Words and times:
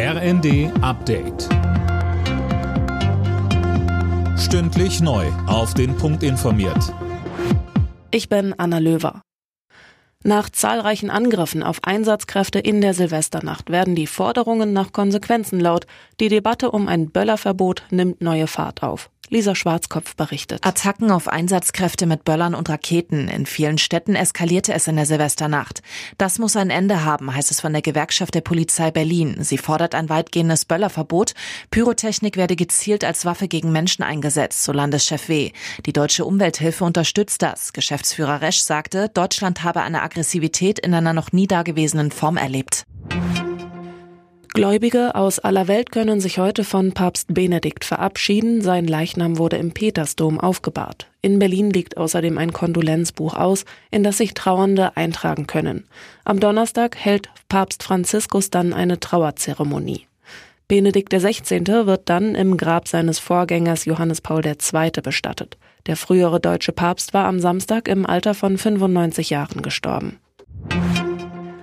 RND 0.00 0.70
Update. 0.80 1.48
Stündlich 4.38 5.00
neu. 5.00 5.26
Auf 5.48 5.74
den 5.74 5.96
Punkt 5.96 6.22
informiert. 6.22 6.94
Ich 8.12 8.28
bin 8.28 8.54
Anna 8.56 8.78
Löwer. 8.78 9.22
Nach 10.22 10.50
zahlreichen 10.50 11.10
Angriffen 11.10 11.64
auf 11.64 11.80
Einsatzkräfte 11.82 12.60
in 12.60 12.80
der 12.80 12.94
Silvesternacht 12.94 13.70
werden 13.70 13.96
die 13.96 14.06
Forderungen 14.06 14.72
nach 14.72 14.92
Konsequenzen 14.92 15.58
laut. 15.58 15.88
Die 16.20 16.28
Debatte 16.28 16.70
um 16.70 16.86
ein 16.86 17.10
Böllerverbot 17.10 17.82
nimmt 17.90 18.20
neue 18.20 18.46
Fahrt 18.46 18.84
auf. 18.84 19.10
Lisa 19.30 19.54
Schwarzkopf 19.54 20.16
berichtet. 20.16 20.64
Attacken 20.64 21.10
auf 21.10 21.28
Einsatzkräfte 21.28 22.06
mit 22.06 22.24
Böllern 22.24 22.54
und 22.54 22.68
Raketen. 22.68 23.28
In 23.28 23.46
vielen 23.46 23.78
Städten 23.78 24.14
eskalierte 24.14 24.72
es 24.72 24.88
in 24.88 24.96
der 24.96 25.06
Silvesternacht. 25.06 25.82
Das 26.16 26.38
muss 26.38 26.56
ein 26.56 26.70
Ende 26.70 27.04
haben, 27.04 27.34
heißt 27.34 27.50
es 27.50 27.60
von 27.60 27.72
der 27.72 27.82
Gewerkschaft 27.82 28.34
der 28.34 28.40
Polizei 28.40 28.90
Berlin. 28.90 29.36
Sie 29.40 29.58
fordert 29.58 29.94
ein 29.94 30.08
weitgehendes 30.08 30.64
Böllerverbot. 30.64 31.34
Pyrotechnik 31.70 32.36
werde 32.36 32.56
gezielt 32.56 33.04
als 33.04 33.24
Waffe 33.24 33.48
gegen 33.48 33.72
Menschen 33.72 34.02
eingesetzt, 34.02 34.64
so 34.64 34.72
Landeschef 34.72 35.28
W. 35.28 35.52
Die 35.84 35.92
Deutsche 35.92 36.24
Umwelthilfe 36.24 36.84
unterstützt 36.84 37.42
das. 37.42 37.72
Geschäftsführer 37.72 38.40
Resch 38.40 38.60
sagte, 38.60 39.08
Deutschland 39.08 39.62
habe 39.62 39.82
eine 39.82 40.02
Aggressivität 40.02 40.78
in 40.78 40.94
einer 40.94 41.12
noch 41.12 41.32
nie 41.32 41.46
dagewesenen 41.46 42.10
Form 42.10 42.36
erlebt. 42.36 42.84
Gläubige 44.58 45.14
aus 45.14 45.38
aller 45.38 45.68
Welt 45.68 45.92
können 45.92 46.20
sich 46.20 46.40
heute 46.40 46.64
von 46.64 46.90
Papst 46.90 47.32
Benedikt 47.32 47.84
verabschieden. 47.84 48.60
Sein 48.60 48.88
Leichnam 48.88 49.38
wurde 49.38 49.56
im 49.56 49.70
Petersdom 49.70 50.40
aufgebahrt. 50.40 51.06
In 51.22 51.38
Berlin 51.38 51.70
liegt 51.70 51.96
außerdem 51.96 52.36
ein 52.38 52.52
Kondolenzbuch 52.52 53.34
aus, 53.34 53.64
in 53.92 54.02
das 54.02 54.18
sich 54.18 54.34
Trauernde 54.34 54.96
eintragen 54.96 55.46
können. 55.46 55.84
Am 56.24 56.40
Donnerstag 56.40 56.96
hält 56.96 57.28
Papst 57.48 57.84
Franziskus 57.84 58.50
dann 58.50 58.72
eine 58.72 58.98
Trauerzeremonie. 58.98 60.08
Benedikt 60.66 61.12
XVI. 61.12 61.86
wird 61.86 62.08
dann 62.08 62.34
im 62.34 62.56
Grab 62.56 62.88
seines 62.88 63.20
Vorgängers 63.20 63.84
Johannes 63.84 64.20
Paul 64.20 64.44
II. 64.44 64.90
bestattet. 65.04 65.56
Der 65.86 65.94
frühere 65.94 66.40
deutsche 66.40 66.72
Papst 66.72 67.14
war 67.14 67.26
am 67.26 67.38
Samstag 67.38 67.86
im 67.86 68.04
Alter 68.04 68.34
von 68.34 68.58
95 68.58 69.30
Jahren 69.30 69.62
gestorben. 69.62 70.18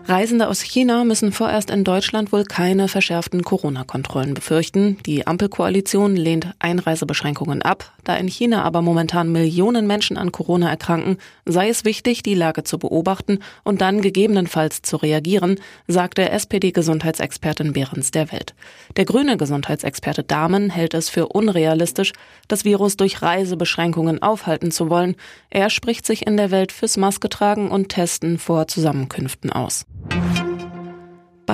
Reisende 0.07 0.49
aus 0.49 0.61
China 0.61 1.03
müssen 1.03 1.31
vorerst 1.31 1.71
in 1.71 1.83
Deutschland 1.83 2.31
wohl 2.31 2.43
keine 2.43 2.87
verschärften 2.87 3.41
Corona-Kontrollen 3.41 4.35
befürchten. 4.35 4.97
Die 5.03 5.25
Ampelkoalition 5.25 6.15
lehnt 6.15 6.53
Einreisebeschränkungen 6.59 7.63
ab. 7.63 7.91
Da 8.03 8.15
in 8.15 8.27
China 8.27 8.61
aber 8.61 8.83
momentan 8.83 9.31
Millionen 9.31 9.87
Menschen 9.87 10.15
an 10.17 10.31
Corona 10.31 10.69
erkranken, 10.69 11.17
sei 11.45 11.69
es 11.69 11.85
wichtig, 11.85 12.21
die 12.21 12.35
Lage 12.35 12.63
zu 12.63 12.77
beobachten 12.77 13.39
und 13.63 13.81
dann 13.81 14.01
gegebenenfalls 14.01 14.83
zu 14.83 14.97
reagieren, 14.97 15.59
sagte 15.87 16.29
SPD-Gesundheitsexpertin 16.29 17.73
Behrens 17.73 18.11
der 18.11 18.31
Welt. 18.31 18.53
Der 18.97 19.05
grüne 19.05 19.37
Gesundheitsexperte 19.37 20.21
Dahmen 20.21 20.69
hält 20.69 20.93
es 20.93 21.09
für 21.09 21.29
unrealistisch, 21.29 22.13
das 22.47 22.63
Virus 22.63 22.95
durch 22.95 23.23
Reisebeschränkungen 23.23 24.21
aufhalten 24.21 24.69
zu 24.69 24.91
wollen. 24.91 25.15
Er 25.49 25.71
spricht 25.71 26.05
sich 26.05 26.27
in 26.27 26.37
der 26.37 26.51
Welt 26.51 26.71
fürs 26.71 26.95
Masketragen 26.95 27.71
und 27.71 27.89
Testen 27.89 28.37
vor 28.37 28.67
Zusammenkünften 28.67 29.51
aus. 29.51 29.87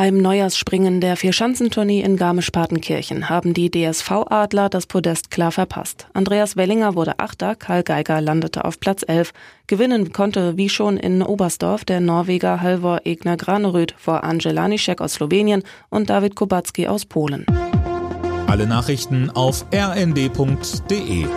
Beim 0.01 0.17
Neujahrsspringen 0.17 0.99
der 0.99 1.15
Vierschanzentournee 1.15 2.01
in 2.01 2.17
Garmisch-Partenkirchen 2.17 3.29
haben 3.29 3.53
die 3.53 3.69
DSV-Adler 3.69 4.67
das 4.67 4.87
Podest 4.87 5.29
klar 5.29 5.51
verpasst. 5.51 6.07
Andreas 6.13 6.57
Wellinger 6.57 6.95
wurde 6.95 7.19
Achter, 7.19 7.55
Karl 7.55 7.83
Geiger 7.83 8.19
landete 8.19 8.65
auf 8.65 8.79
Platz 8.79 9.03
11. 9.07 9.31
Gewinnen 9.67 10.11
konnte 10.11 10.57
wie 10.57 10.69
schon 10.69 10.97
in 10.97 11.21
Oberstdorf 11.21 11.85
der 11.85 11.99
Norweger 11.99 12.61
Halvor 12.61 13.01
Egner 13.05 13.37
Granerüth 13.37 13.93
vor 13.95 14.23
Angela 14.23 14.67
Nischek 14.67 15.01
aus 15.01 15.13
Slowenien 15.13 15.61
und 15.89 16.09
David 16.09 16.35
Kubacki 16.35 16.87
aus 16.87 17.05
Polen. 17.05 17.45
Alle 18.47 18.65
Nachrichten 18.65 19.29
auf 19.29 19.67
rnd.de 19.71 21.27